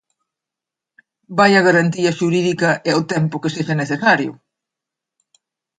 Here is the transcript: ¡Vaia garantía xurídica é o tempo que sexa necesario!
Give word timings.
¡Vaia 1.37 1.65
garantía 1.67 2.15
xurídica 2.19 2.69
é 2.91 2.93
o 3.01 3.07
tempo 3.13 3.41
que 3.41 3.53
sexa 3.55 3.75
necesario! 3.81 4.31